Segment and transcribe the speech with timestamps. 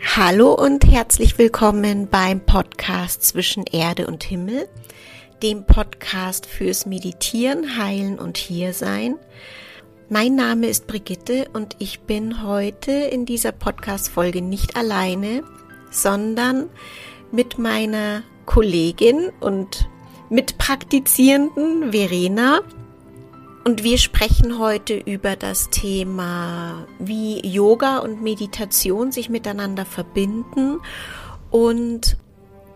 [0.00, 4.68] Hallo und herzlich willkommen beim Podcast zwischen Erde und Himmel,
[5.42, 9.16] dem Podcast fürs Meditieren, Heilen und Hiersein.
[10.08, 15.44] Mein Name ist Brigitte und ich bin heute in dieser Podcast-Folge nicht alleine,
[15.90, 16.68] sondern
[17.30, 19.88] mit meiner Kollegin und
[20.28, 22.60] Mitpraktizierenden Verena.
[23.64, 30.80] Und wir sprechen heute über das Thema, wie Yoga und Meditation sich miteinander verbinden
[31.50, 32.18] und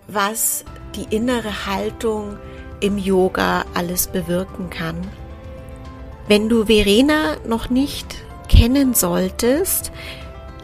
[0.06, 0.64] was
[0.96, 2.38] die innere Haltung
[2.80, 4.96] im Yoga alles bewirken kann.
[6.26, 9.92] Wenn du Verena noch nicht kennen solltest,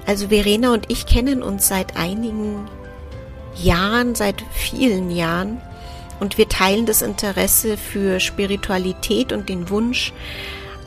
[0.06, 2.66] also Verena und ich kennen uns seit einigen
[3.56, 5.60] Jahren, seit vielen Jahren
[6.20, 10.12] und wir teilen das Interesse für Spiritualität und den Wunsch,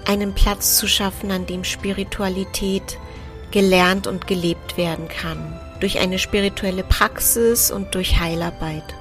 [0.06, 2.98] einen Platz zu schaffen, an dem Spiritualität
[3.52, 5.60] gelernt und gelebt werden kann.
[5.80, 8.96] Durch eine spirituelle Praxis und durch Heilarbeit.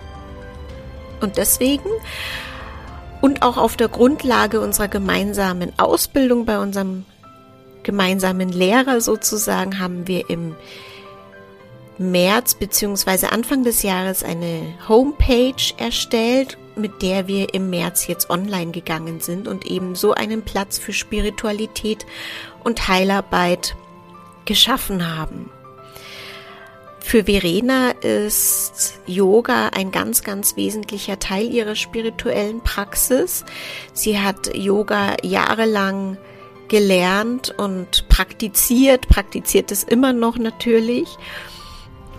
[1.21, 1.89] Und deswegen
[3.21, 7.05] und auch auf der Grundlage unserer gemeinsamen Ausbildung bei unserem
[7.83, 10.55] gemeinsamen Lehrer sozusagen haben wir im
[11.99, 18.71] März beziehungsweise Anfang des Jahres eine Homepage erstellt, mit der wir im März jetzt online
[18.71, 22.05] gegangen sind und eben so einen Platz für Spiritualität
[22.65, 23.77] und Heilarbeit
[24.45, 25.51] geschaffen haben.
[27.01, 33.45] Für Verena ist Yoga ein ganz, ganz wesentlicher Teil ihrer spirituellen Praxis.
[33.93, 36.19] Sie hat Yoga jahrelang
[36.67, 41.17] gelernt und praktiziert, praktiziert es immer noch natürlich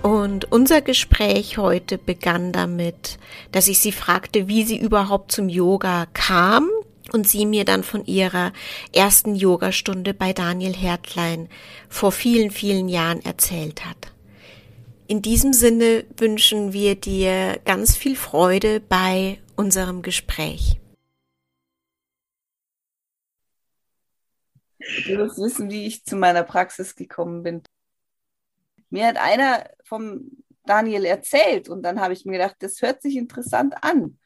[0.08, 3.20] und unser Gespräch heute begann damit,
[3.52, 6.70] dass ich sie fragte, wie sie überhaupt zum Yoga kam
[7.12, 8.54] und sie mir dann von ihrer
[8.96, 11.50] ersten Yogastunde bei Daniel Hertlein
[11.90, 14.14] vor vielen, vielen Jahren erzählt hat.
[15.08, 20.80] In diesem Sinne wünschen wir dir ganz viel Freude bei unserem Gespräch.
[24.80, 27.62] Du willst wissen, wie ich zu meiner Praxis gekommen bin.
[28.90, 30.32] Mir hat einer vom
[30.66, 34.20] Daniel erzählt und dann habe ich mir gedacht, das hört sich interessant an,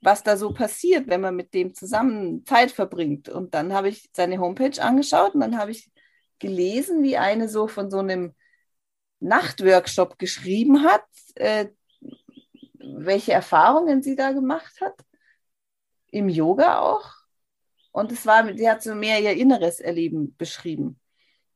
[0.00, 3.28] was da so passiert, wenn man mit dem zusammen Zeit verbringt.
[3.28, 5.90] Und dann habe ich seine Homepage angeschaut und dann habe ich
[6.38, 8.34] gelesen, wie eine so von so einem
[9.20, 11.04] Nachtworkshop geschrieben hat,
[11.36, 11.68] äh,
[12.78, 14.94] welche Erfahrungen sie da gemacht hat,
[16.10, 17.10] im Yoga auch.
[17.92, 21.00] Und es war, sie hat so mehr ihr inneres Erleben beschrieben.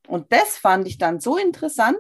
[0.06, 1.98] Und das fand ich dann so interessant,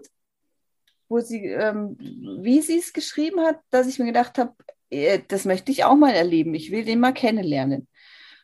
[1.08, 4.54] wo sie, ähm, wie sie es geschrieben hat, dass ich mir gedacht habe,
[4.90, 6.54] äh, das möchte ich auch mal erleben.
[6.54, 7.88] Ich will den mal kennenlernen.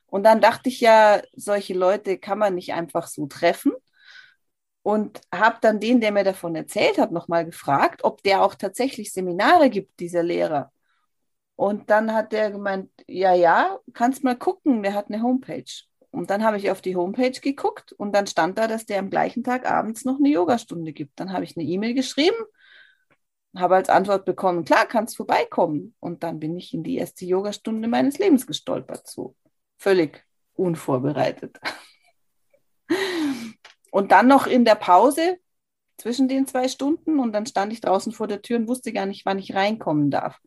[0.07, 3.73] Und dann dachte ich ja, solche Leute kann man nicht einfach so treffen.
[4.83, 9.13] Und habe dann den, der mir davon erzählt hat, nochmal gefragt, ob der auch tatsächlich
[9.13, 10.73] Seminare gibt, dieser Lehrer.
[11.57, 15.65] Und dann hat der gemeint, ja, ja, kannst mal gucken, der hat eine Homepage.
[16.11, 19.11] Und dann habe ich auf die Homepage geguckt und dann stand da, dass der am
[19.11, 21.19] gleichen Tag abends noch eine Yogastunde gibt.
[21.19, 22.37] Dann habe ich eine E-Mail geschrieben,
[23.57, 25.95] habe als Antwort bekommen, klar, kannst vorbeikommen.
[26.01, 29.35] Und dann bin ich in die erste Yogastunde meines Lebens gestolpert, so
[29.79, 31.59] völlig unvorbereitet.
[33.91, 35.39] Und dann noch in der Pause
[35.99, 39.07] zwischen den zwei Stunden und dann stand ich draußen vor der Tür und wusste gar
[39.07, 40.41] nicht, wann ich reinkommen darf.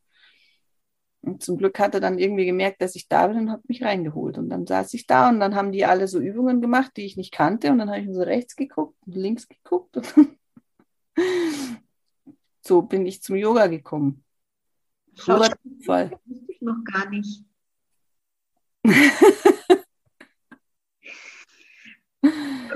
[1.22, 3.84] Und zum Glück hat er dann irgendwie gemerkt, dass ich da bin und hat mich
[3.84, 4.38] reingeholt.
[4.38, 7.18] Und dann saß ich da und dann haben die alle so Übungen gemacht, die ich
[7.18, 7.72] nicht kannte.
[7.72, 9.98] Und dann habe ich so rechts geguckt und links geguckt.
[12.68, 14.24] so bin ich zum Yoga gekommen.
[15.18, 16.10] Purer Zufall.
[16.10, 17.44] Das wusste ich noch gar nicht.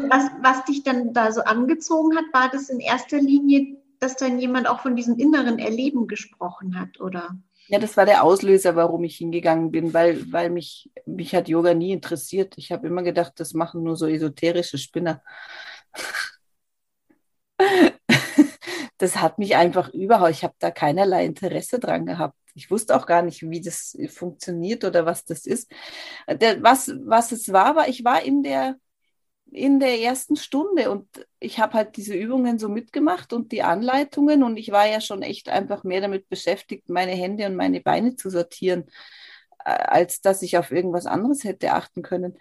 [0.10, 4.40] was, was dich dann da so angezogen hat, war das in erster Linie, dass dann
[4.40, 7.38] jemand auch von diesem inneren Erleben gesprochen hat, oder?
[7.68, 11.74] Ja, das war der Auslöser, warum ich hingegangen bin, weil, weil mich, mich hat Yoga
[11.74, 12.58] nie interessiert.
[12.58, 15.22] Ich habe immer gedacht, das machen nur so esoterische Spinner.
[19.02, 22.38] Das hat mich einfach überhaupt, ich habe da keinerlei Interesse dran gehabt.
[22.54, 25.72] Ich wusste auch gar nicht, wie das funktioniert oder was das ist.
[26.28, 28.76] Der, was, was es war, war, ich war in der,
[29.46, 31.08] in der ersten Stunde und
[31.40, 35.24] ich habe halt diese Übungen so mitgemacht und die Anleitungen und ich war ja schon
[35.24, 38.86] echt einfach mehr damit beschäftigt, meine Hände und meine Beine zu sortieren,
[39.66, 42.38] äh, als dass ich auf irgendwas anderes hätte achten können.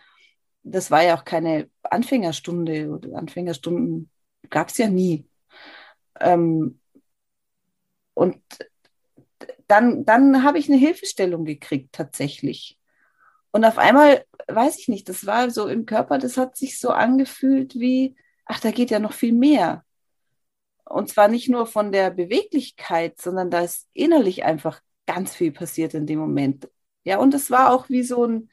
[0.62, 4.11] Das war ja auch keine Anfängerstunde oder Anfängerstunden
[4.51, 5.30] gab es ja nie.
[6.19, 6.81] Ähm,
[8.15, 8.43] und
[9.67, 12.79] dann, dann habe ich eine Hilfestellung gekriegt tatsächlich.
[13.53, 16.91] Und auf einmal, weiß ich nicht, das war so im Körper, das hat sich so
[16.91, 18.17] angefühlt wie,
[18.47, 19.85] ach, da geht ja noch viel mehr.
[20.85, 25.95] Und zwar nicht nur von der Beweglichkeit, sondern da ist innerlich einfach ganz viel passiert
[25.95, 26.69] in dem Moment.
[27.05, 28.51] Ja, und es war auch wie so ein,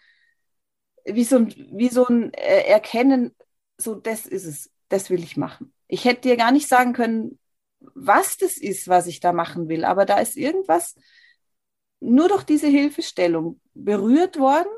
[1.06, 3.36] wie so ein, wie so ein äh, Erkennen,
[3.77, 5.74] so das ist es, das will ich machen.
[5.88, 7.39] Ich hätte dir gar nicht sagen können,
[7.79, 10.95] was das ist, was ich da machen will, aber da ist irgendwas
[12.00, 14.69] nur durch diese Hilfestellung berührt worden,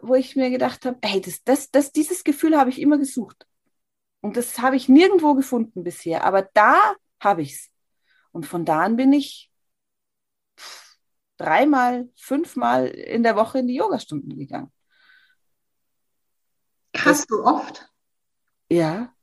[0.00, 3.46] wo ich mir gedacht habe, hey, das, das, das, dieses Gefühl habe ich immer gesucht.
[4.20, 7.70] Und das habe ich nirgendwo gefunden bisher, aber da habe ich es.
[8.32, 9.50] Und von da an bin ich
[11.36, 14.72] dreimal, fünfmal in der Woche in die Yogastunden gegangen.
[16.96, 17.88] Hast du oft?
[18.70, 19.14] Ja.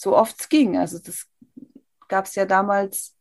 [0.00, 0.78] So oft es ging.
[0.78, 1.28] Also das
[2.08, 3.14] gab es ja damals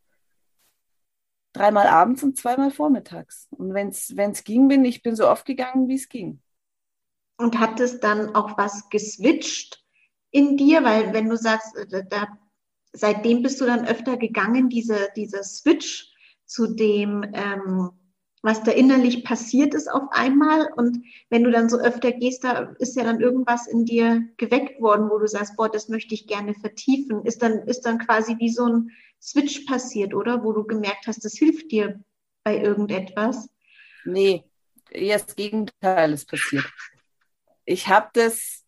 [1.51, 3.49] dreimal abends und zweimal vormittags.
[3.51, 6.41] Und wenn es ging, bin ich bin so oft gegangen, wie es ging.
[7.35, 9.83] Und hat es dann auch was geswitcht
[10.31, 10.81] in dir?
[10.85, 12.29] Weil wenn du sagst, äh, da,
[12.93, 16.13] seitdem bist du dann öfter gegangen, diese, dieser Switch
[16.45, 17.91] zu dem, ähm,
[18.41, 20.69] was da innerlich passiert ist auf einmal.
[20.75, 24.81] Und wenn du dann so öfter gehst, da ist ja dann irgendwas in dir geweckt
[24.81, 27.25] worden, wo du sagst, boah, das möchte ich gerne vertiefen.
[27.25, 28.91] Ist dann, ist dann quasi wie so ein
[29.21, 30.43] Switch passiert, oder?
[30.43, 32.01] Wo du gemerkt hast, das hilft dir
[32.43, 33.49] bei irgendetwas.
[34.05, 34.45] Nee,
[34.89, 36.65] eher das Gegenteil ist passiert.
[37.65, 38.63] Ich habe das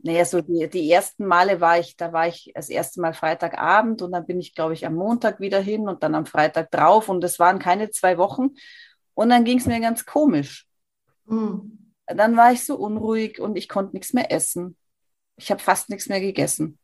[0.00, 4.00] naja, so die, die ersten Male war ich, da war ich das erste Mal Freitagabend
[4.00, 7.08] und dann bin ich, glaube ich, am Montag wieder hin und dann am Freitag drauf
[7.08, 8.50] und das waren keine zwei Wochen.
[9.14, 10.66] Und dann ging es mir ganz komisch.
[11.26, 11.92] Mhm.
[12.06, 14.76] Dann war ich so unruhig und ich konnte nichts mehr essen.
[15.36, 16.78] Ich habe fast nichts mehr gegessen.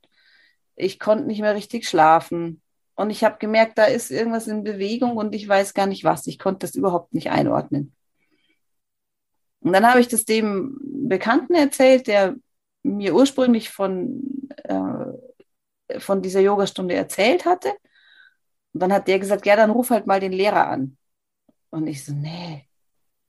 [0.75, 2.61] Ich konnte nicht mehr richtig schlafen.
[2.97, 6.27] Und ich habe gemerkt, da ist irgendwas in Bewegung und ich weiß gar nicht was.
[6.27, 7.95] Ich konnte das überhaupt nicht einordnen.
[9.61, 10.79] Und dann habe ich das dem
[11.09, 12.35] Bekannten erzählt, der
[12.85, 17.73] mir ursprünglich von, äh, von dieser Yogastunde erzählt hatte.
[18.73, 20.97] Und dann hat der gesagt, ja, dann ruf halt mal den Lehrer an.
[21.71, 22.69] Und ich so, nee,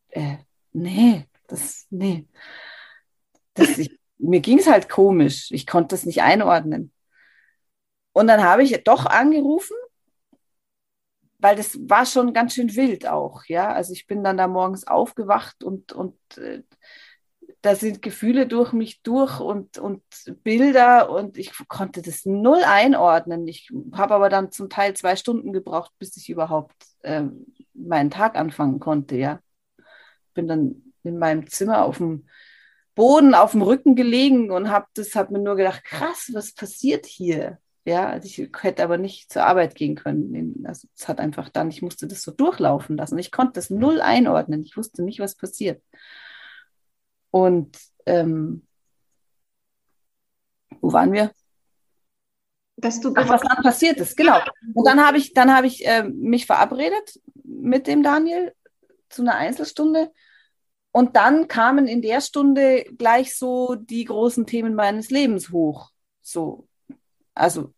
[0.09, 0.37] äh,
[0.73, 2.27] nee, das, nee.
[3.53, 5.49] Das, ich, mir ging es halt komisch.
[5.51, 6.91] Ich konnte das nicht einordnen.
[8.13, 9.75] Und dann habe ich doch angerufen,
[11.37, 13.71] weil das war schon ganz schön wild auch, ja.
[13.71, 16.63] Also ich bin dann da morgens aufgewacht und, und äh,
[17.65, 20.03] da sind Gefühle durch mich durch und, und
[20.43, 23.47] Bilder und ich konnte das null einordnen.
[23.47, 27.23] Ich habe aber dann zum Teil zwei Stunden gebraucht, bis ich überhaupt äh,
[27.73, 29.39] meinen Tag anfangen konnte, ja.
[30.35, 32.27] Bin dann in meinem Zimmer auf dem
[32.93, 37.07] Boden, auf dem Rücken gelegen und habe das, habe mir nur gedacht, krass, was passiert
[37.07, 37.57] hier?
[37.83, 40.65] Ja, also ich hätte aber nicht zur Arbeit gehen können.
[40.67, 43.17] Also hat einfach dann, ich musste das so durchlaufen lassen.
[43.17, 44.61] Ich konnte das null einordnen.
[44.61, 45.81] Ich wusste nicht, was passiert.
[47.35, 48.65] Und ähm,
[50.79, 51.33] wo waren wir?
[52.77, 54.39] Dass du Ach, was dann passiert ist, genau.
[54.73, 58.53] Und dann habe ich, dann habe ich äh, mich verabredet mit dem Daniel
[59.09, 60.13] zu einer Einzelstunde.
[60.93, 65.91] Und dann kamen in der Stunde gleich so die großen Themen meines Lebens hoch.
[66.21, 66.69] So,
[67.33, 67.73] also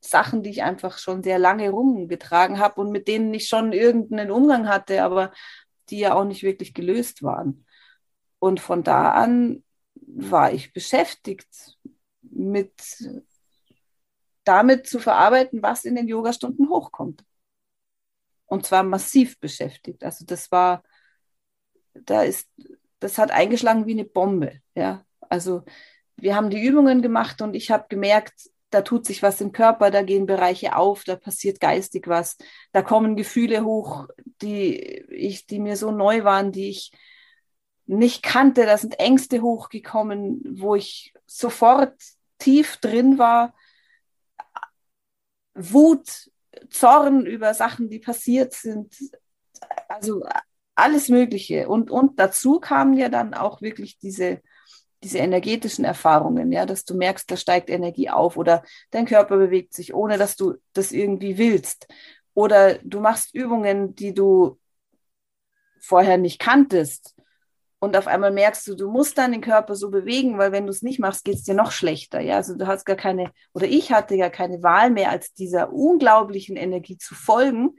[0.00, 4.30] Sachen, die ich einfach schon sehr lange rumgetragen habe und mit denen ich schon irgendeinen
[4.30, 5.32] Umgang hatte, aber
[5.88, 7.64] die ja auch nicht wirklich gelöst waren.
[8.42, 9.62] Und von da an
[9.94, 11.78] war ich beschäftigt
[12.22, 12.72] mit
[14.42, 17.24] damit zu verarbeiten, was in den Yogastunden hochkommt.
[18.46, 20.02] Und zwar massiv beschäftigt.
[20.02, 20.82] Also das war,
[21.94, 22.50] da ist,
[22.98, 24.60] das hat eingeschlagen wie eine Bombe.
[24.74, 25.62] Ja, also
[26.16, 29.92] wir haben die Übungen gemacht und ich habe gemerkt, da tut sich was im Körper,
[29.92, 32.38] da gehen Bereiche auf, da passiert geistig was,
[32.72, 34.08] da kommen Gefühle hoch,
[34.40, 34.80] die
[35.10, 36.90] ich, die mir so neu waren, die ich
[37.86, 38.66] nicht kannte.
[38.66, 41.94] Da sind Ängste hochgekommen, wo ich sofort
[42.38, 43.54] tief drin war.
[45.54, 46.30] Wut,
[46.70, 48.94] Zorn über Sachen, die passiert sind.
[49.88, 50.22] Also
[50.74, 51.68] alles Mögliche.
[51.68, 54.40] Und, und dazu kamen ja dann auch wirklich diese,
[55.02, 59.74] diese energetischen Erfahrungen, ja, dass du merkst, da steigt Energie auf oder dein Körper bewegt
[59.74, 61.86] sich, ohne dass du das irgendwie willst.
[62.34, 64.58] Oder du machst Übungen, die du
[65.80, 67.11] vorher nicht kanntest
[67.82, 70.82] und auf einmal merkst du, du musst deinen Körper so bewegen, weil wenn du es
[70.82, 72.20] nicht machst, geht es dir noch schlechter.
[72.20, 75.72] Ja, also du hast gar keine, oder ich hatte gar keine Wahl mehr, als dieser
[75.72, 77.74] unglaublichen Energie zu folgen,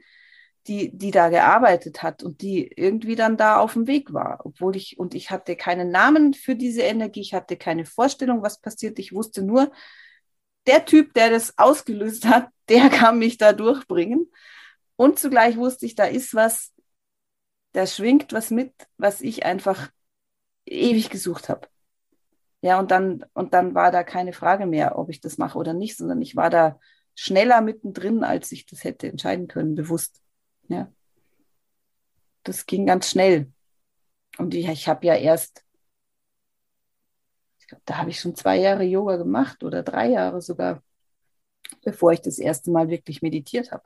[0.66, 4.42] die, die da gearbeitet hat und die irgendwie dann da auf dem Weg war.
[4.44, 8.60] Obwohl ich, und ich hatte keinen Namen für diese Energie, ich hatte keine Vorstellung, was
[8.60, 8.98] passiert.
[8.98, 9.72] Ich wusste nur,
[10.66, 14.30] der Typ, der das ausgelöst hat, der kann mich da durchbringen.
[14.96, 16.73] Und zugleich wusste ich, da ist was,
[17.74, 19.90] da schwingt was mit, was ich einfach
[20.64, 21.68] ewig gesucht habe.
[22.62, 25.74] Ja, und dann, und dann war da keine Frage mehr, ob ich das mache oder
[25.74, 26.80] nicht, sondern ich war da
[27.14, 30.22] schneller mittendrin, als ich das hätte entscheiden können, bewusst.
[30.68, 30.90] Ja.
[32.44, 33.52] Das ging ganz schnell.
[34.38, 35.64] Und ich, ich habe ja erst,
[37.58, 40.82] ich glaube, da habe ich schon zwei Jahre Yoga gemacht oder drei Jahre sogar,
[41.82, 43.84] bevor ich das erste Mal wirklich meditiert habe.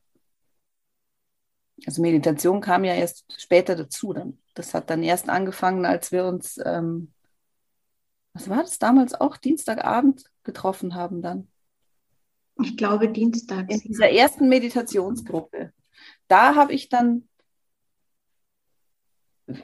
[1.87, 4.13] Also Meditation kam ja erst später dazu.
[4.13, 4.39] Dann.
[4.55, 7.13] Das hat dann erst angefangen, als wir uns ähm,
[8.39, 11.49] was war das damals auch, Dienstagabend getroffen haben dann?
[12.63, 13.69] Ich glaube Dienstag.
[13.69, 15.73] In dieser ersten Meditationsgruppe.
[16.29, 17.29] Da habe ich dann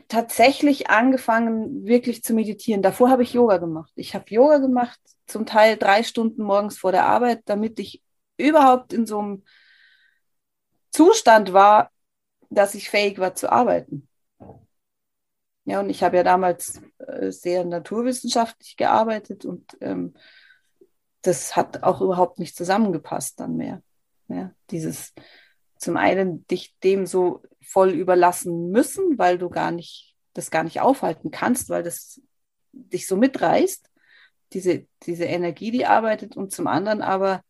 [0.09, 2.83] tatsächlich angefangen, wirklich zu meditieren.
[2.83, 3.93] Davor habe ich Yoga gemacht.
[3.95, 8.03] Ich habe Yoga gemacht, zum Teil drei Stunden morgens vor der Arbeit, damit ich
[8.37, 9.45] überhaupt in so einem
[10.91, 11.93] Zustand war,
[12.51, 14.09] dass ich fähig war zu arbeiten.
[15.67, 20.15] Ja, und ich habe ja damals äh, sehr naturwissenschaftlich gearbeitet und ähm,
[21.23, 23.83] das hat auch überhaupt nicht zusammengepasst dann mehr.
[24.29, 25.15] Ja, dieses
[25.79, 30.81] zum einen dich dem so voll überlassen müssen, weil du gar nicht das gar nicht
[30.81, 32.21] aufhalten kannst, weil das
[32.73, 33.89] dich so mitreißt,
[34.53, 37.43] diese, diese Energie, die arbeitet, und zum anderen aber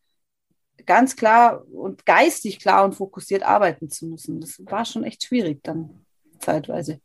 [0.85, 4.41] ganz klar und geistig klar und fokussiert arbeiten zu müssen.
[4.41, 6.05] Das war schon echt schwierig dann
[6.39, 6.99] zeitweise.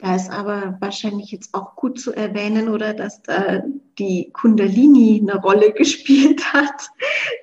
[0.00, 3.64] Da ist aber wahrscheinlich jetzt auch gut zu erwähnen oder dass da
[3.98, 6.88] die Kundalini eine Rolle gespielt hat,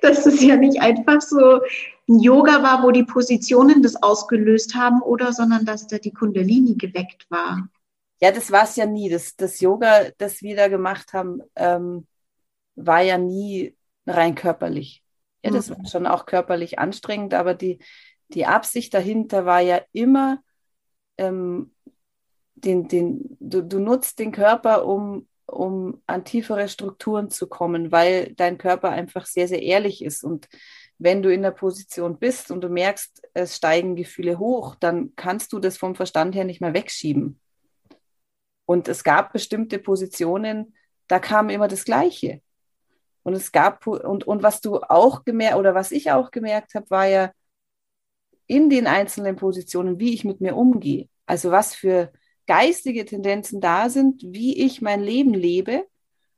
[0.00, 1.60] dass es ja nicht einfach so
[2.08, 6.76] ein Yoga war, wo die Positionen das ausgelöst haben oder, sondern dass da die Kundalini
[6.76, 7.68] geweckt war.
[8.22, 9.10] Ja, das war es ja nie.
[9.10, 12.06] Das, das Yoga, das wir da gemacht haben, ähm,
[12.76, 15.02] war ja nie rein körperlich.
[15.42, 17.78] Ja, das war schon auch körperlich anstrengend, aber die,
[18.28, 20.42] die Absicht dahinter war ja immer,
[21.18, 21.72] ähm,
[22.54, 28.34] den, den, du, du nutzt den Körper, um, um an tiefere Strukturen zu kommen, weil
[28.34, 30.24] dein Körper einfach sehr, sehr ehrlich ist.
[30.24, 30.48] Und
[30.98, 35.52] wenn du in der Position bist und du merkst, es steigen Gefühle hoch, dann kannst
[35.52, 37.38] du das vom Verstand her nicht mehr wegschieben.
[38.64, 40.74] Und es gab bestimmte Positionen,
[41.06, 42.40] da kam immer das Gleiche.
[43.26, 46.88] Und es gab, und, und was du auch gemerkt, oder was ich auch gemerkt habe,
[46.90, 47.32] war ja
[48.46, 51.08] in den einzelnen Positionen, wie ich mit mir umgehe.
[51.26, 52.12] Also was für
[52.46, 55.88] geistige Tendenzen da sind, wie ich mein Leben lebe.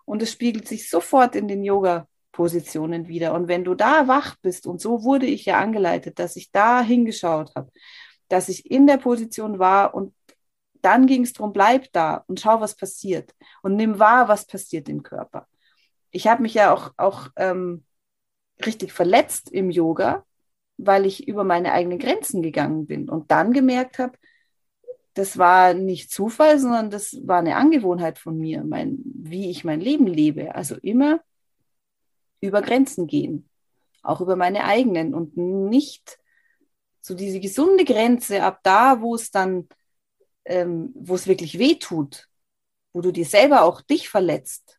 [0.06, 3.34] Und es spiegelt sich sofort in den Yoga-Positionen wieder.
[3.34, 6.80] Und wenn du da wach bist, und so wurde ich ja angeleitet, dass ich da
[6.80, 7.70] hingeschaut habe,
[8.28, 10.14] dass ich in der Position war und
[10.80, 13.34] dann ging es darum, bleib da und schau, was passiert.
[13.62, 15.46] Und nimm wahr, was passiert im Körper.
[16.10, 17.84] Ich habe mich ja auch, auch ähm,
[18.64, 20.24] richtig verletzt im Yoga,
[20.76, 24.16] weil ich über meine eigenen Grenzen gegangen bin und dann gemerkt habe,
[25.14, 29.80] das war nicht Zufall, sondern das war eine Angewohnheit von mir, mein, wie ich mein
[29.80, 30.54] Leben lebe.
[30.54, 31.20] Also immer
[32.40, 33.48] über Grenzen gehen,
[34.02, 36.20] auch über meine eigenen und nicht
[37.00, 39.68] so diese gesunde Grenze ab da, wo es dann,
[40.44, 42.28] ähm, wo es wirklich weh tut,
[42.92, 44.77] wo du dir selber auch dich verletzt,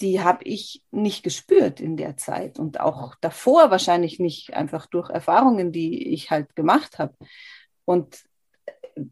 [0.00, 5.10] die habe ich nicht gespürt in der Zeit und auch davor wahrscheinlich nicht, einfach durch
[5.10, 7.14] Erfahrungen, die ich halt gemacht habe.
[7.84, 8.24] Und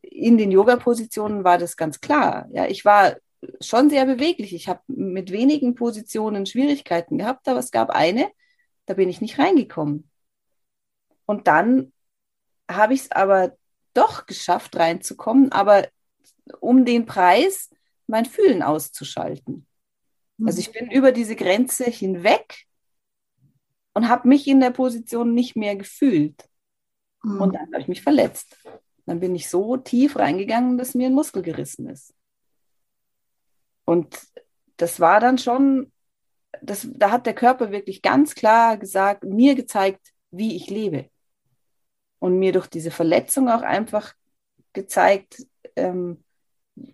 [0.01, 2.49] in den Yoga-Positionen war das ganz klar.
[2.53, 3.17] Ja, ich war
[3.61, 4.55] schon sehr beweglich.
[4.55, 8.31] Ich habe mit wenigen Positionen Schwierigkeiten gehabt, aber es gab eine,
[8.87, 10.11] da bin ich nicht reingekommen.
[11.27, 11.93] Und dann
[12.71, 13.57] habe ich es aber
[13.95, 15.89] doch geschafft, reinzukommen, aber
[16.61, 17.71] um den Preis
[18.07, 19.68] mein Fühlen auszuschalten.
[20.47, 22.67] Also ich bin über diese Grenze hinweg
[23.95, 26.49] und habe mich in der Position nicht mehr gefühlt.
[27.23, 27.41] Mhm.
[27.41, 28.57] Und dann habe ich mich verletzt.
[29.07, 32.15] Dann bin ich so tief reingegangen, dass mir ein Muskel gerissen ist.
[33.85, 34.19] Und
[34.77, 35.91] das war dann schon,
[36.63, 41.09] das, da hat der Körper wirklich ganz klar gesagt, mir gezeigt, wie ich lebe.
[42.19, 44.15] Und mir durch diese Verletzung auch einfach
[44.73, 46.23] gezeigt, ähm,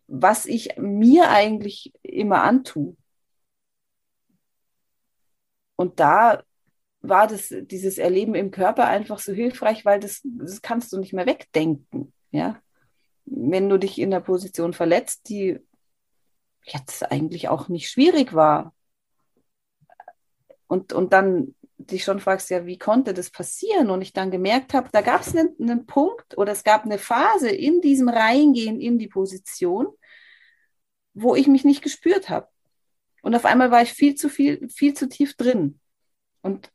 [0.07, 2.97] was ich mir eigentlich immer antue.
[5.85, 6.43] Und da
[7.03, 11.13] war das, dieses Erleben im Körper einfach so hilfreich, weil das, das kannst du nicht
[11.13, 12.15] mehr wegdenken.
[12.31, 12.59] Ja?
[13.27, 15.61] Wenn du dich in der Position verletzt, die
[16.63, 18.75] jetzt eigentlich auch nicht schwierig war.
[20.69, 23.91] Und, und dann dich schon fragst, ja, wie konnte das passieren?
[23.91, 26.97] Und ich dann gemerkt habe, da gab es einen, einen Punkt oder es gab eine
[26.97, 29.89] Phase in diesem Reingehen in die Position,
[31.13, 32.49] wo ich mich nicht gespürt habe.
[33.25, 35.81] Und auf einmal war ich viel zu viel, viel zu tief drin.
[36.43, 36.71] Und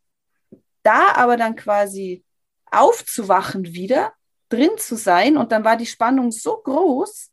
[0.82, 2.26] da aber dann quasi
[2.72, 4.14] aufzuwachen wieder,
[4.50, 7.32] drin zu sein und dann war die Spannung so groß,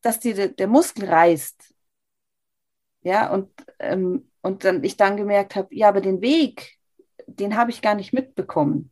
[0.00, 1.74] dass dir der, Muskel reißt.
[3.02, 6.78] Ja, und, ähm, und dann ich dann gemerkt habe, ja, aber den Weg,
[7.26, 8.90] den habe ich gar nicht mitbekommen.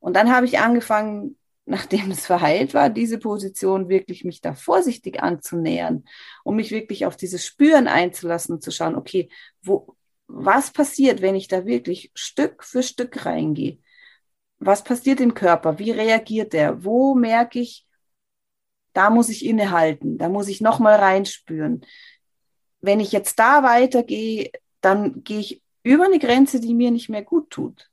[0.00, 1.38] Und dann habe ich angefangen,
[1.68, 6.04] nachdem es verheilt war, diese Position wirklich mich da vorsichtig anzunähern,
[6.42, 9.28] um mich wirklich auf dieses Spüren einzulassen und zu schauen, okay,
[9.62, 9.94] wo,
[10.26, 13.78] was passiert, wenn ich da wirklich Stück für Stück reingehe?
[14.58, 15.78] Was passiert im Körper?
[15.78, 16.84] Wie reagiert der?
[16.84, 17.86] Wo merke ich,
[18.94, 21.84] da muss ich innehalten, da muss ich nochmal reinspüren.
[22.80, 27.22] Wenn ich jetzt da weitergehe, dann gehe ich über eine Grenze, die mir nicht mehr
[27.22, 27.87] gut tut.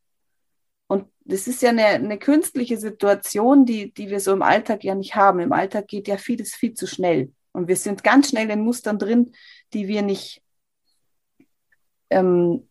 [0.88, 4.96] Und das ist ja eine, eine künstliche Situation, die, die wir so im Alltag ja
[4.96, 5.40] nicht haben.
[5.40, 7.32] Im Alltag geht ja vieles viel zu schnell.
[7.52, 9.32] Und wir sind ganz schnell in Mustern drin,
[9.74, 10.42] die wir nicht
[12.10, 12.68] ähm,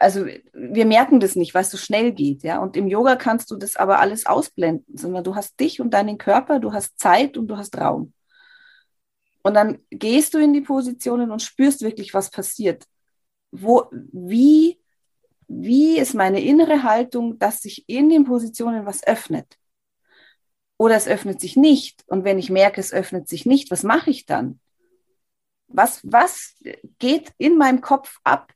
[0.00, 2.58] also wir merken das nicht, weil es so schnell geht, ja.
[2.58, 6.18] Und im Yoga kannst du das aber alles ausblenden, sondern du hast dich und deinen
[6.18, 8.12] Körper, du hast Zeit und du hast Raum.
[9.42, 12.84] Und dann gehst du in die Positionen und spürst wirklich, was passiert.
[13.52, 14.78] Wo, wie,
[15.66, 19.58] wie ist meine innere Haltung, dass sich in den Positionen was öffnet?
[20.78, 22.04] Oder es öffnet sich nicht.
[22.06, 24.60] Und wenn ich merke, es öffnet sich nicht, was mache ich dann?
[25.68, 26.54] Was, was
[26.98, 28.52] geht in meinem Kopf ab,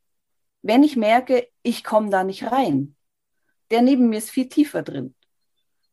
[0.62, 2.96] wenn ich merke, ich komme da nicht rein?
[3.70, 5.14] Der neben mir ist viel tiefer drin.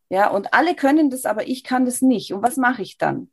[0.09, 2.33] Ja, und alle können das, aber ich kann das nicht.
[2.33, 3.31] Und was mache ich dann?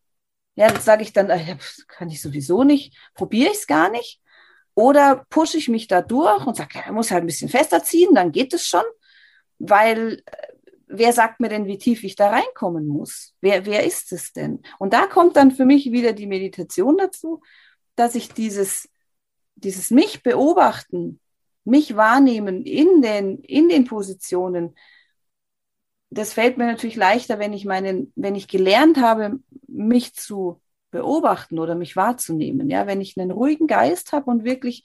[0.56, 1.56] Ja, das sage ich dann, äh,
[1.88, 4.20] kann ich sowieso nicht, probiere ich es gar nicht.
[4.74, 8.14] Oder pushe ich mich da durch und sage, ja, muss halt ein bisschen fester ziehen,
[8.14, 8.82] dann geht es schon.
[9.58, 10.54] Weil äh,
[10.86, 13.34] wer sagt mir denn, wie tief ich da reinkommen muss?
[13.40, 14.62] Wer, wer ist es denn?
[14.78, 17.40] Und da kommt dann für mich wieder die Meditation dazu,
[17.94, 18.88] dass ich dieses,
[19.54, 21.20] dieses mich beobachten,
[21.64, 24.74] mich wahrnehmen in den, in den Positionen,
[26.10, 30.60] das fällt mir natürlich leichter, wenn ich meinen, wenn ich gelernt habe, mich zu
[30.94, 32.70] beobachten oder mich wahrzunehmen.
[32.70, 34.84] Ja, wenn ich einen ruhigen Geist habe und wirklich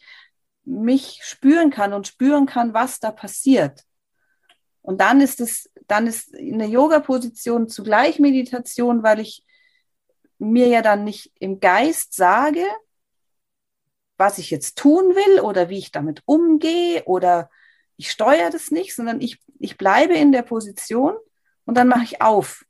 [0.66, 3.84] mich spüren kann und spüren kann, was da passiert.
[4.82, 9.46] Und dann ist es, dann ist eine Yoga-Position zugleich Meditation, weil ich
[10.40, 12.66] mir ja dann nicht im Geist sage,
[14.18, 17.52] was ich jetzt tun will oder wie ich damit umgehe oder
[17.98, 21.16] ich steuere das nicht, sondern ich, ich bleibe in der Position
[21.66, 22.66] und dann mache ich auf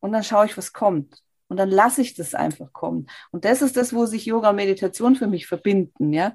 [0.00, 1.22] und dann schaue ich, was kommt.
[1.52, 3.08] Und dann lasse ich das einfach kommen.
[3.30, 6.34] Und das ist das, wo sich Yoga und Meditation für mich verbinden, ja.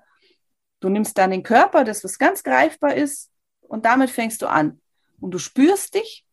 [0.80, 4.80] Du nimmst deinen Körper, das was ganz greifbar ist, und damit fängst du an.
[5.20, 6.24] Und du spürst dich.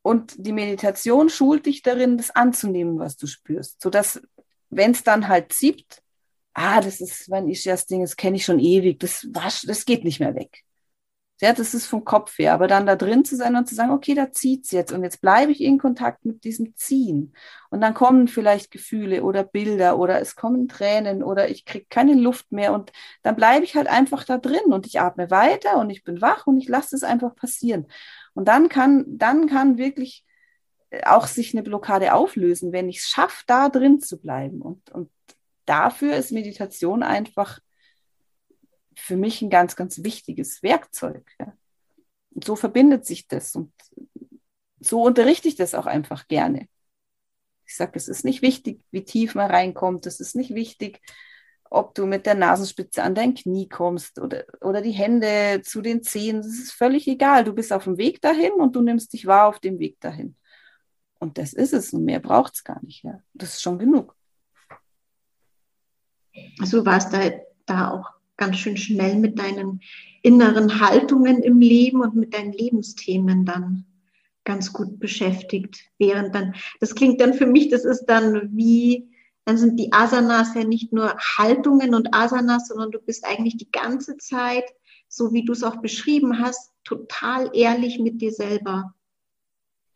[0.00, 3.82] Und die Meditation schult dich darin, das anzunehmen, was du spürst.
[3.82, 4.22] Sodass,
[4.70, 6.02] wenn es dann halt zieht,
[6.54, 10.02] ah, das ist, wenn ich das Ding, das kenne ich schon ewig, das, das geht
[10.02, 10.64] nicht mehr weg.
[11.40, 13.92] Ja, das ist vom Kopf her, aber dann da drin zu sein und zu sagen,
[13.92, 17.34] okay, da zieht's jetzt und jetzt bleibe ich in Kontakt mit diesem Ziehen.
[17.70, 22.12] Und dann kommen vielleicht Gefühle oder Bilder oder es kommen Tränen oder ich kriege keine
[22.14, 25.88] Luft mehr und dann bleibe ich halt einfach da drin und ich atme weiter und
[25.88, 27.86] ich bin wach und ich lasse es einfach passieren.
[28.34, 30.26] Und dann kann, dann kann wirklich
[30.90, 34.60] äh, auch sich eine Blockade auflösen, wenn ich es schaffe, da drin zu bleiben.
[34.60, 35.10] Und, und
[35.64, 37.60] dafür ist Meditation einfach
[38.96, 41.30] für mich ein ganz, ganz wichtiges Werkzeug.
[41.38, 41.52] Ja.
[42.30, 43.72] Und so verbindet sich das und
[44.80, 46.68] so unterrichte ich das auch einfach gerne.
[47.66, 50.06] Ich sage, es ist nicht wichtig, wie tief man reinkommt.
[50.06, 51.00] Es ist nicht wichtig,
[51.70, 56.02] ob du mit der Nasenspitze an dein Knie kommst oder, oder die Hände zu den
[56.02, 56.38] Zehen.
[56.38, 57.44] Das ist völlig egal.
[57.44, 60.36] Du bist auf dem Weg dahin und du nimmst dich wahr auf dem Weg dahin.
[61.20, 63.04] Und das ist es und mehr braucht es gar nicht.
[63.04, 63.20] Ja.
[63.34, 64.16] Das ist schon genug.
[66.60, 67.30] Also warst da,
[67.66, 69.80] da auch ganz schön schnell mit deinen
[70.22, 73.84] inneren Haltungen im Leben und mit deinen Lebensthemen dann
[74.44, 75.84] ganz gut beschäftigt.
[75.98, 79.10] Während dann, das klingt dann für mich, das ist dann wie,
[79.44, 83.70] dann sind die Asanas ja nicht nur Haltungen und Asanas, sondern du bist eigentlich die
[83.70, 84.64] ganze Zeit,
[85.06, 88.94] so wie du es auch beschrieben hast, total ehrlich mit dir selber.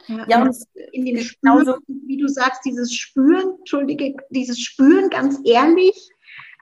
[0.07, 0.55] Ja, ja und
[0.93, 6.11] in dem Spüren, wie du sagst, dieses Spüren, entschuldige, dieses Spüren ganz ehrlich,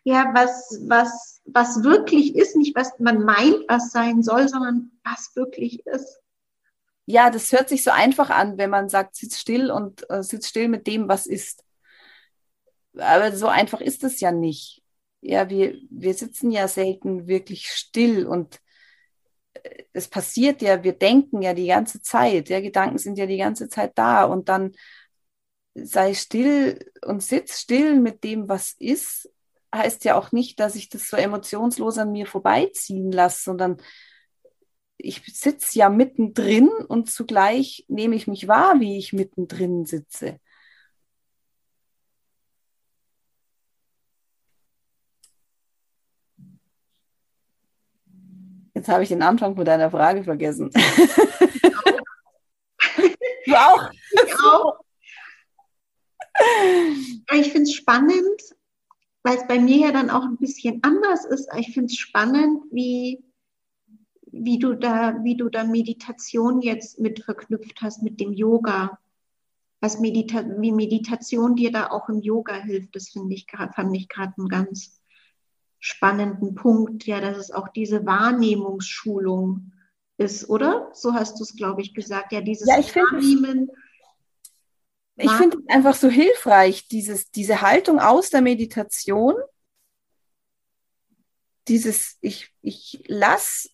[0.05, 5.35] ja, was, was, was wirklich ist, nicht was man meint, was sein soll, sondern was
[5.37, 6.21] wirklich ist.
[7.07, 10.49] Ja, das hört sich so einfach an, wenn man sagt, sitz still und äh, sitz
[10.49, 11.65] still mit dem, was ist.
[12.97, 14.83] Aber so einfach ist es ja nicht.
[15.21, 18.61] Ja, wir, wir sitzen ja selten wirklich still und
[19.55, 23.39] äh, es passiert ja, wir denken ja die ganze Zeit, ja, Gedanken sind ja die
[23.39, 24.73] ganze Zeit da und dann
[25.75, 29.32] sei still und sitz still mit dem, was ist
[29.75, 33.79] heißt ja auch nicht, dass ich das so emotionslos an mir vorbeiziehen lasse, sondern
[34.99, 40.39] ich sitze ja mittendrin und zugleich nehme ich mich wahr, wie ich mittendrin sitze.
[48.75, 50.71] Jetzt habe ich den Anfang von deiner Frage vergessen.
[53.47, 53.91] du auch?
[54.25, 54.79] Ich auch.
[57.33, 58.41] Ich finde es spannend,
[59.23, 61.49] weil es bei mir ja dann auch ein bisschen anders ist.
[61.57, 63.25] Ich finde es spannend, wie,
[64.27, 68.99] wie, du da, wie du da Meditation jetzt mit verknüpft hast mit dem Yoga.
[69.81, 74.09] Was Medita wie Meditation dir da auch im Yoga hilft, das finde ich fand ich
[74.09, 75.01] gerade einen ganz
[75.81, 79.73] spannenden Punkt, ja, dass es auch diese Wahrnehmungsschulung
[80.17, 80.91] ist, oder?
[80.95, 82.33] So hast du es, glaube ich, gesagt.
[82.33, 83.71] Ja, dieses ja, Wahrnehmen.
[85.23, 89.35] Ich finde es einfach so hilfreich, dieses, diese Haltung aus der Meditation,
[91.69, 93.69] dieses, ich, ich lasse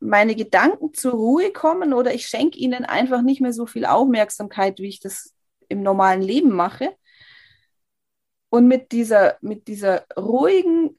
[0.00, 4.78] meine Gedanken zur Ruhe kommen oder ich schenke ihnen einfach nicht mehr so viel Aufmerksamkeit,
[4.78, 5.34] wie ich das
[5.68, 6.94] im normalen Leben mache.
[8.50, 10.98] Und mit dieser, mit dieser ruhigen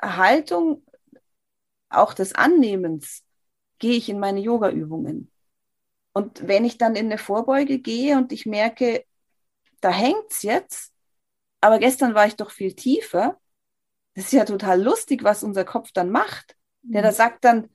[0.00, 0.84] Haltung
[1.88, 3.22] auch des Annehmens
[3.78, 5.30] gehe ich in meine Yoga-Übungen.
[6.16, 9.04] Und wenn ich dann in eine Vorbeuge gehe und ich merke,
[9.82, 10.94] da hängt es jetzt,
[11.60, 13.38] aber gestern war ich doch viel tiefer,
[14.14, 16.56] das ist ja total lustig, was unser Kopf dann macht.
[16.80, 17.14] Der da mhm.
[17.14, 17.68] sagt dann,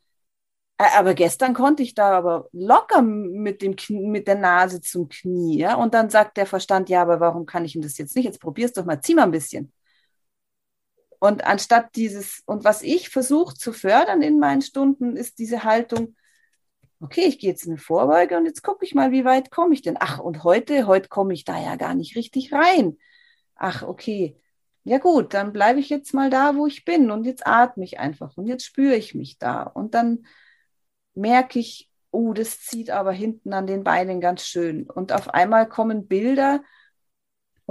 [0.76, 5.60] aber gestern konnte ich da aber locker mit, dem Knie, mit der Nase zum Knie.
[5.60, 5.76] Ja?
[5.76, 8.26] Und dann sagt der Verstand, ja, aber warum kann ich denn das jetzt nicht?
[8.26, 9.72] Jetzt probier's doch mal, zieh mal ein bisschen.
[11.20, 16.16] Und anstatt dieses, und was ich versuche zu fördern in meinen Stunden, ist diese Haltung,
[17.02, 19.74] okay, ich gehe jetzt in eine Vorbeuge und jetzt gucke ich mal, wie weit komme
[19.74, 19.98] ich denn?
[20.00, 22.98] Ach, und heute, heute komme ich da ja gar nicht richtig rein.
[23.56, 24.38] Ach, okay.
[24.84, 28.00] Ja gut, dann bleibe ich jetzt mal da, wo ich bin und jetzt atme ich
[28.00, 30.26] einfach und jetzt spüre ich mich da und dann
[31.14, 35.70] merke ich, oh, das zieht aber hinten an den Beinen ganz schön und auf einmal
[35.70, 36.64] kommen Bilder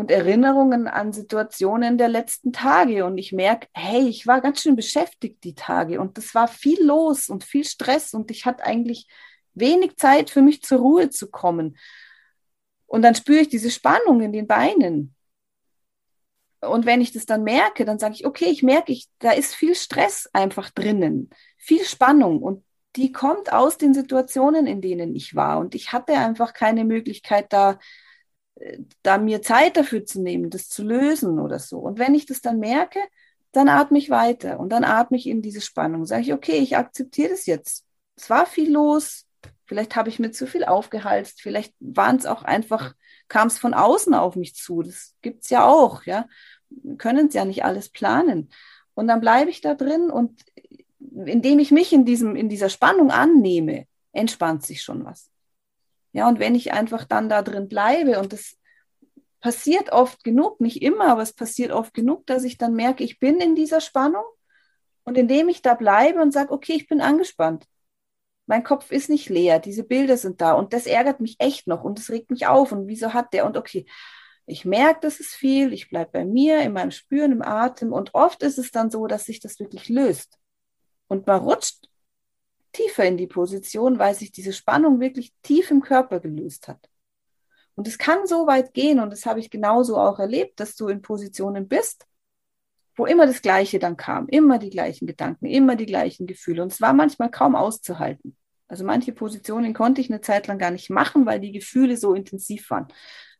[0.01, 4.75] und Erinnerungen an Situationen der letzten Tage und ich merke, hey, ich war ganz schön
[4.75, 9.07] beschäftigt die Tage und das war viel los und viel Stress und ich hatte eigentlich
[9.53, 11.77] wenig Zeit für mich zur Ruhe zu kommen.
[12.87, 15.15] Und dann spüre ich diese Spannung in den Beinen.
[16.63, 19.55] Und wenn ich das dann merke, dann sage ich, okay, ich merke, ich, da ist
[19.55, 22.65] viel Stress einfach drinnen, viel Spannung und
[22.97, 25.59] die kommt aus den Situationen, in denen ich war.
[25.59, 27.79] Und ich hatte einfach keine Möglichkeit, da
[29.03, 31.79] da mir Zeit dafür zu nehmen, das zu lösen oder so.
[31.79, 32.99] Und wenn ich das dann merke,
[33.53, 36.07] dann atme ich weiter und dann atme ich in diese Spannung.
[36.07, 37.85] Sage ich, okay, ich akzeptiere das jetzt.
[38.17, 39.27] Es war viel los.
[39.67, 41.41] Vielleicht habe ich mir zu viel aufgehalst.
[41.41, 42.95] Vielleicht waren es auch einfach,
[43.29, 44.83] kam es von außen auf mich zu.
[44.83, 46.27] Das gibt es ja auch, ja.
[46.69, 48.51] Wir können es ja nicht alles planen.
[48.95, 50.45] Und dann bleibe ich da drin und
[51.25, 55.31] indem ich mich in, diesem, in dieser Spannung annehme, entspannt sich schon was.
[56.13, 58.57] Ja, und wenn ich einfach dann da drin bleibe und das
[59.41, 63.19] passiert oft genug, nicht immer, aber es passiert oft genug, dass ich dann merke, ich
[63.19, 64.25] bin in dieser Spannung.
[65.05, 67.67] Und indem ich da bleibe und sage, okay, ich bin angespannt.
[68.47, 70.53] Mein Kopf ist nicht leer, diese Bilder sind da.
[70.53, 72.73] Und das ärgert mich echt noch und das regt mich auf.
[72.73, 73.47] Und wieso hat der?
[73.47, 73.87] Und okay,
[74.47, 77.93] ich merke, das ist viel, ich bleibe bei mir, in meinem Spüren, im Atem.
[77.93, 80.39] Und oft ist es dann so, dass sich das wirklich löst.
[81.09, 81.89] Und man rutscht
[82.73, 86.89] tiefer in die Position, weil sich diese Spannung wirklich tief im Körper gelöst hat.
[87.75, 90.89] Und es kann so weit gehen, und das habe ich genauso auch erlebt, dass du
[90.89, 92.07] in Positionen bist,
[92.97, 96.63] wo immer das Gleiche dann kam, immer die gleichen Gedanken, immer die gleichen Gefühle.
[96.63, 98.37] Und es war manchmal kaum auszuhalten.
[98.69, 102.15] Also manche Positionen konnte ich eine Zeit lang gar nicht machen, weil die Gefühle so
[102.15, 102.89] intensiv waren.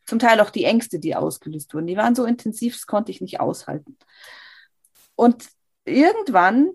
[0.07, 1.87] Zum Teil auch die Ängste, die ausgelöst wurden.
[1.87, 3.97] Die waren so intensiv, das konnte ich nicht aushalten.
[5.15, 5.49] Und
[5.85, 6.71] irgendwann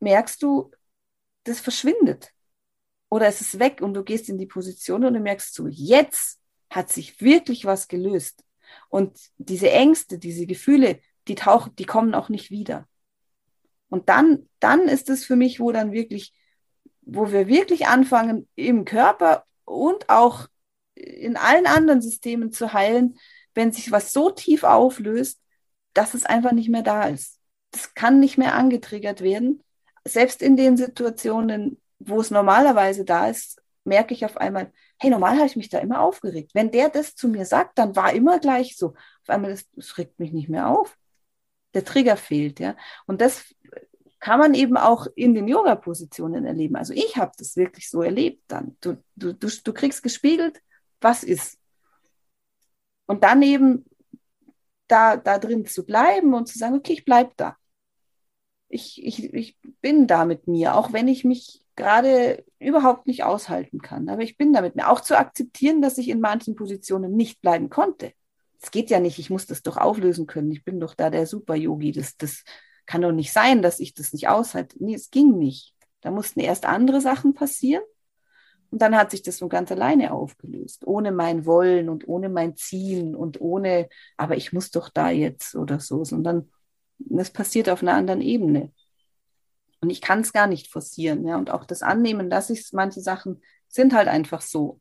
[0.00, 0.70] merkst du,
[1.48, 2.32] das verschwindet.
[3.08, 6.40] Oder es ist weg und du gehst in die Position und du merkst so, jetzt
[6.70, 8.42] hat sich wirklich was gelöst.
[8.88, 12.88] Und diese Ängste, diese Gefühle, die tauchen, die kommen auch nicht wieder.
[13.88, 16.34] Und dann, dann ist es für mich, wo dann wirklich,
[17.02, 20.48] wo wir wirklich anfangen, im Körper und auch
[20.94, 23.18] in allen anderen Systemen zu heilen,
[23.54, 25.40] wenn sich was so tief auflöst,
[25.94, 27.38] dass es einfach nicht mehr da ist.
[27.70, 29.62] Das kann nicht mehr angetriggert werden
[30.06, 35.36] selbst in den Situationen, wo es normalerweise da ist, merke ich auf einmal, hey, normal
[35.36, 36.52] habe ich mich da immer aufgeregt.
[36.54, 38.88] Wenn der das zu mir sagt, dann war immer gleich so.
[38.88, 40.96] Auf einmal, das, das regt mich nicht mehr auf.
[41.74, 42.76] Der Trigger fehlt, ja.
[43.06, 43.54] Und das
[44.18, 46.76] kann man eben auch in den Yoga-Positionen erleben.
[46.76, 48.76] Also ich habe das wirklich so erlebt dann.
[48.80, 50.60] Du, du, du, du kriegst gespiegelt,
[51.00, 51.58] was ist.
[53.06, 53.84] Und dann eben
[54.88, 57.56] da, da drin zu bleiben und zu sagen, okay, ich bleibe da
[58.68, 63.80] ich, ich, ich bin da mit mir, auch wenn ich mich gerade überhaupt nicht aushalten
[63.80, 64.08] kann.
[64.08, 67.68] Aber ich bin damit mir auch zu akzeptieren, dass ich in manchen Positionen nicht bleiben
[67.68, 68.12] konnte.
[68.60, 70.50] Es geht ja nicht, ich muss das doch auflösen können.
[70.50, 71.92] Ich bin doch da der Super-Yogi.
[71.92, 72.42] Das, das
[72.86, 74.82] kann doch nicht sein, dass ich das nicht aushalte.
[74.82, 75.74] Nee, es ging nicht.
[76.00, 77.82] Da mussten erst andere Sachen passieren.
[78.70, 82.56] Und dann hat sich das so ganz alleine aufgelöst, ohne mein Wollen und ohne mein
[82.56, 86.50] Ziehen und ohne, aber ich muss doch da jetzt oder so, sondern
[86.98, 88.72] das passiert auf einer anderen Ebene.
[89.80, 91.26] Und ich kann es gar nicht forcieren.
[91.26, 91.36] Ja?
[91.36, 94.80] Und auch das Annehmen, dass ich manche Sachen sind halt einfach so.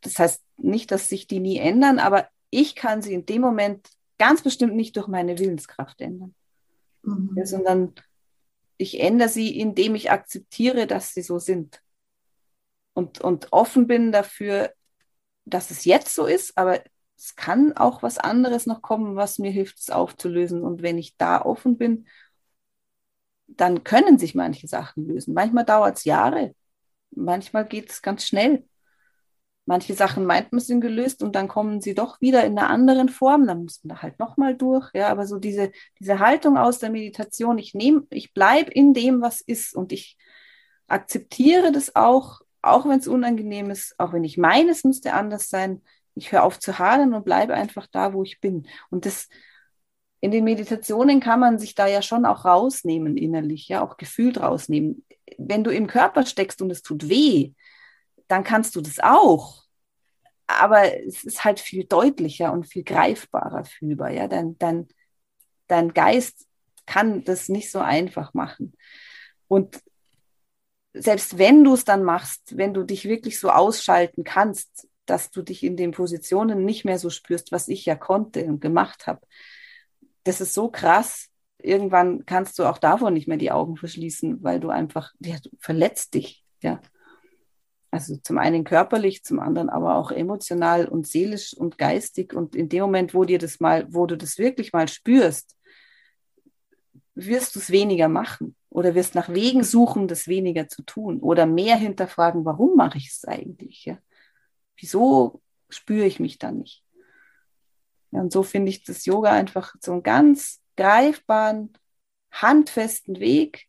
[0.00, 3.88] Das heißt nicht, dass sich die nie ändern, aber ich kann sie in dem Moment
[4.18, 6.34] ganz bestimmt nicht durch meine Willenskraft ändern.
[7.02, 7.34] Mhm.
[7.36, 7.94] Ja, sondern
[8.76, 11.82] ich ändere sie, indem ich akzeptiere, dass sie so sind.
[12.94, 14.72] Und, und offen bin dafür,
[15.44, 16.82] dass es jetzt so ist, aber
[17.20, 20.62] es kann auch was anderes noch kommen, was mir hilft, es aufzulösen.
[20.62, 22.06] Und wenn ich da offen bin
[23.56, 25.34] dann können sich manche Sachen lösen.
[25.34, 26.54] Manchmal dauert es Jahre,
[27.10, 28.64] manchmal geht es ganz schnell.
[29.66, 33.08] Manche Sachen meint man sind gelöst und dann kommen sie doch wieder in einer anderen
[33.08, 33.46] Form.
[33.46, 34.90] Dann muss man da halt nochmal durch.
[34.94, 39.20] Ja, aber so diese, diese Haltung aus der Meditation, ich nehme, ich bleibe in dem,
[39.20, 40.16] was ist und ich
[40.88, 45.48] akzeptiere das auch, auch wenn es unangenehm ist, auch wenn ich meine, es müsste anders
[45.48, 45.82] sein.
[46.14, 48.66] Ich höre auf zu hadern und bleibe einfach da, wo ich bin.
[48.90, 49.28] Und das,
[50.20, 54.40] in den Meditationen kann man sich da ja schon auch rausnehmen innerlich, ja, auch gefühlt
[54.40, 55.04] rausnehmen.
[55.38, 57.52] Wenn du im Körper steckst und es tut weh,
[58.28, 59.64] dann kannst du das auch.
[60.46, 64.28] Aber es ist halt viel deutlicher und viel greifbarer fühlbar, ja.
[64.28, 64.88] Dein, dein,
[65.68, 66.46] dein Geist
[66.86, 68.74] kann das nicht so einfach machen.
[69.46, 69.80] Und
[70.92, 75.42] selbst wenn du es dann machst, wenn du dich wirklich so ausschalten kannst, dass du
[75.42, 79.20] dich in den Positionen nicht mehr so spürst, was ich ja konnte und gemacht habe,
[80.24, 81.28] das ist so krass.
[81.58, 85.50] Irgendwann kannst du auch davon nicht mehr die Augen verschließen, weil du einfach, ja, du
[85.58, 86.80] verletzt dich, ja.
[87.92, 92.32] Also zum einen körperlich, zum anderen aber auch emotional und seelisch und geistig.
[92.32, 95.56] Und in dem Moment, wo dir das mal, wo du das wirklich mal spürst,
[97.14, 101.46] wirst du es weniger machen oder wirst nach Wegen suchen, das weniger zu tun oder
[101.46, 103.84] mehr hinterfragen, warum mache ich es eigentlich?
[103.84, 103.98] Ja?
[104.80, 106.82] Wieso spüre ich mich da nicht?
[108.10, 111.72] Ja, und so finde ich das Yoga einfach so einen ganz greifbaren,
[112.32, 113.68] handfesten Weg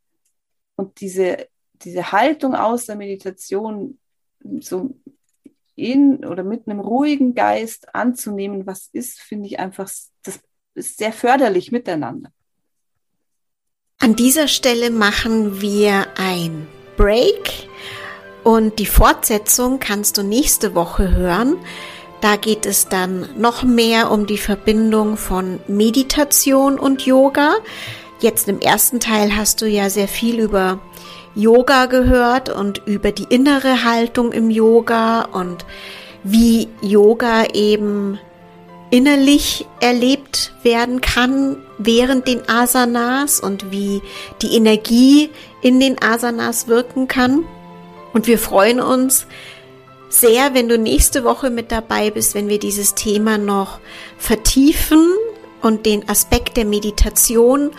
[0.75, 3.99] und diese, diese Haltung aus der Meditation
[4.59, 4.95] so
[5.75, 9.89] in oder mit einem ruhigen Geist anzunehmen, was ist, finde ich einfach,
[10.23, 10.39] das
[10.73, 12.31] ist sehr förderlich miteinander.
[13.99, 17.70] An dieser Stelle machen wir ein Break
[18.43, 21.57] und die Fortsetzung kannst du nächste Woche hören.
[22.21, 27.55] Da geht es dann noch mehr um die Verbindung von Meditation und Yoga.
[28.19, 30.79] Jetzt im ersten Teil hast du ja sehr viel über
[31.33, 35.65] Yoga gehört und über die innere Haltung im Yoga und
[36.23, 38.19] wie Yoga eben
[38.91, 44.01] innerlich erlebt werden kann während den Asanas und wie
[44.41, 45.29] die Energie
[45.61, 47.45] in den Asanas wirken kann.
[48.13, 49.25] Und wir freuen uns,
[50.09, 53.79] sehr, wenn du nächste Woche mit dabei bist, wenn wir dieses Thema noch
[54.17, 55.07] vertiefen
[55.61, 57.71] und den Aspekt der Meditation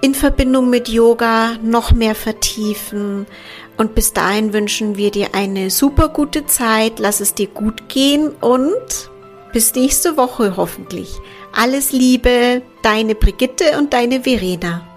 [0.00, 3.26] in Verbindung mit Yoga noch mehr vertiefen.
[3.76, 6.98] Und bis dahin wünschen wir dir eine super gute Zeit.
[6.98, 9.10] Lass es dir gut gehen und
[9.52, 11.16] bis nächste Woche hoffentlich.
[11.52, 14.93] Alles Liebe, deine Brigitte und deine Verena.